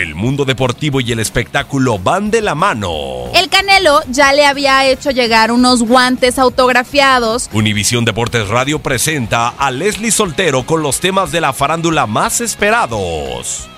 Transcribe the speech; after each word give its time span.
El 0.00 0.14
mundo 0.14 0.46
deportivo 0.46 1.02
y 1.02 1.12
el 1.12 1.18
espectáculo 1.18 1.98
van 1.98 2.30
de 2.30 2.40
la 2.40 2.54
mano. 2.54 3.30
El 3.34 3.50
Canelo 3.50 4.00
ya 4.08 4.32
le 4.32 4.46
había 4.46 4.86
hecho 4.86 5.10
llegar 5.10 5.52
unos 5.52 5.82
guantes 5.82 6.38
autografiados. 6.38 7.50
Univisión 7.52 8.06
Deportes 8.06 8.48
Radio 8.48 8.78
presenta 8.78 9.48
a 9.48 9.70
Leslie 9.70 10.10
Soltero 10.10 10.64
con 10.64 10.82
los 10.82 11.00
temas 11.00 11.32
de 11.32 11.42
la 11.42 11.52
farándula 11.52 12.06
más 12.06 12.40
esperados. 12.40 13.68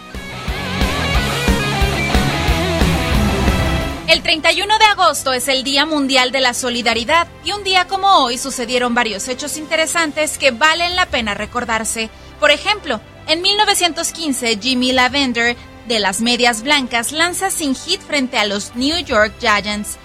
El 4.06 4.22
31 4.22 4.78
de 4.78 4.84
agosto 4.84 5.32
es 5.32 5.48
el 5.48 5.64
Día 5.64 5.86
Mundial 5.86 6.30
de 6.30 6.40
la 6.40 6.54
Solidaridad 6.54 7.26
y 7.44 7.50
un 7.50 7.64
día 7.64 7.88
como 7.88 8.22
hoy 8.22 8.38
sucedieron 8.38 8.94
varios 8.94 9.27
hechos 9.27 9.56
interesantes 9.56 10.38
que 10.38 10.52
valen 10.52 10.94
la 10.94 11.06
pena 11.06 11.34
recordarse. 11.34 12.11
Por 12.38 12.52
ejemplo, 12.52 13.00
en 13.27 13.42
1915 13.42 14.58
Jimmy 14.61 14.92
Lavender 14.92 15.56
de 15.86 15.98
las 15.98 16.20
Medias 16.20 16.62
Blancas 16.62 17.12
lanza 17.12 17.50
sin 17.50 17.74
hit 17.74 18.00
frente 18.00 18.38
a 18.38 18.46
los 18.46 18.74
New 18.74 18.98
York 19.04 19.32
Giants. 19.40 19.98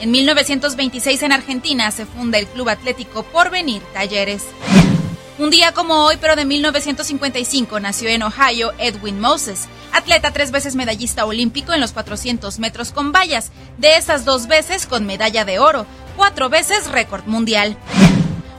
En 0.00 0.10
1926 0.10 1.22
en 1.22 1.32
Argentina 1.32 1.90
se 1.90 2.06
funda 2.06 2.38
el 2.38 2.46
Club 2.46 2.68
Atlético 2.68 3.22
Porvenir 3.24 3.82
Talleres. 3.92 4.44
Un 5.38 5.50
día 5.50 5.72
como 5.72 6.04
hoy, 6.04 6.16
pero 6.20 6.34
de 6.34 6.44
1955, 6.44 7.78
nació 7.78 8.08
en 8.08 8.24
Ohio 8.24 8.72
Edwin 8.78 9.20
Moses, 9.20 9.68
atleta 9.92 10.32
tres 10.32 10.50
veces 10.50 10.74
medallista 10.74 11.26
olímpico 11.26 11.72
en 11.72 11.80
los 11.80 11.92
400 11.92 12.58
metros 12.58 12.90
con 12.90 13.12
vallas, 13.12 13.52
de 13.76 13.96
esas 13.96 14.24
dos 14.24 14.48
veces 14.48 14.86
con 14.86 15.06
medalla 15.06 15.44
de 15.44 15.60
oro, 15.60 15.86
cuatro 16.16 16.48
veces 16.48 16.90
récord 16.90 17.24
mundial. 17.26 17.76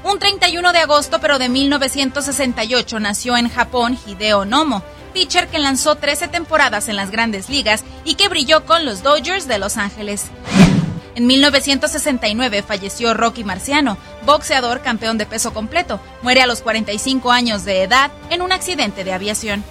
Un 0.06 0.20
31 0.20 0.72
de 0.72 0.80
agosto, 0.80 1.20
pero 1.20 1.38
de 1.38 1.50
1968, 1.50 3.00
nació 3.02 3.36
en 3.36 3.50
Japón 3.50 4.00
Hideo 4.08 4.46
Nomo, 4.46 4.82
pitcher 5.10 5.48
que 5.48 5.60
lanzó 5.60 5.96
13 5.96 6.28
temporadas 6.28 6.90
en 6.90 6.96
las 6.96 7.12
grandes 7.12 7.50
ligas 7.50 7.84
y 8.06 8.16
que 8.16 8.30
brilló 8.30 8.66
con 8.66 8.86
los 8.86 9.04
Dodgers 9.04 9.48
de 9.48 9.60
Los 9.60 9.78
Ángeles. 9.78 10.26
En 11.16 11.28
1969 11.28 12.64
falleció 12.64 13.14
Rocky 13.14 13.44
Marciano, 13.44 13.98
boxeador 14.26 14.82
campeón 14.82 15.18
de 15.18 15.26
peso 15.26 15.54
completo. 15.54 16.00
Muere 16.22 16.42
a 16.42 16.48
los 16.48 16.62
45 16.62 17.32
años 17.32 17.66
de 17.66 17.84
edad 17.84 18.12
en 18.30 18.42
un 18.42 18.52
accidente 18.52 19.04
de 19.04 19.14
aviación. 19.14 19.64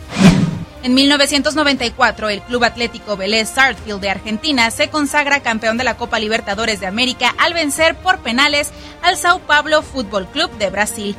En 0.83 0.95
1994, 0.95 2.29
el 2.29 2.43
Club 2.43 2.65
Atlético 2.65 3.17
Vélez 3.17 3.49
Sarfield 3.49 4.01
de 4.01 4.11
Argentina 4.11 4.71
se 4.71 4.91
consagra 4.91 5.41
campeón 5.41 5.77
de 5.77 5.85
la 5.85 5.97
Copa 5.97 6.21
Libertadores 6.21 6.81
de 6.81 6.87
América 6.87 7.35
al 7.39 7.53
vencer 7.53 7.97
por 7.97 8.19
penales 8.19 8.71
al 9.03 9.17
Sao 9.17 9.41
Paulo 9.41 9.83
Fútbol 9.83 10.27
Club 10.29 10.51
de 10.59 10.71
Brasil. 10.71 11.17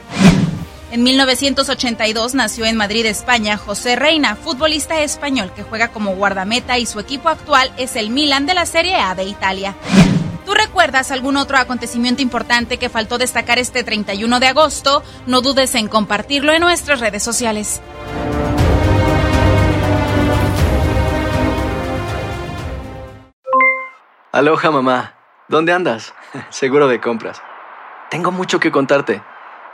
En 0.91 1.03
1982 1.03 2.33
nació 2.33 2.66
en 2.66 2.75
Madrid, 2.75 3.05
España, 3.05 3.57
José 3.57 3.95
Reina, 3.95 4.35
futbolista 4.35 5.01
español 5.01 5.51
que 5.55 5.61
juega 5.61 5.89
como 5.89 6.16
guardameta 6.16 6.79
y 6.79 6.88
su 6.88 7.00
equipo 7.00 7.29
actual 7.29 7.72
es 7.77 7.95
el 7.95 8.09
Milan 8.09 8.47
de 8.47 8.55
la 8.55 8.66
Serie 8.66 8.95
A 8.95 9.13
de 9.13 9.25
Italia. 9.25 9.75
¿Tú 10.47 10.55
recuerdas 10.55 11.11
algún 11.11 11.38
otro 11.38 11.59
acontecimiento 11.59 12.23
importante 12.23 12.78
que 12.78 12.89
faltó 12.89 13.19
destacar 13.19 13.59
este 13.59 13.83
31 13.83 14.39
de 14.39 14.47
agosto? 14.47 15.03
No 15.28 15.41
dudes 15.41 15.75
en 15.75 15.88
compartirlo 15.88 16.53
en 16.53 16.61
nuestras 16.61 16.99
redes 16.99 17.22
sociales. 17.22 17.81
Aloha 24.31 24.72
mamá, 24.72 25.13
¿dónde 25.47 25.72
andas? 25.72 26.16
Seguro 26.49 26.88
de 26.88 26.99
compras. 26.99 27.44
Tengo 28.09 28.31
mucho 28.31 28.59
que 28.59 28.72
contarte. 28.72 29.22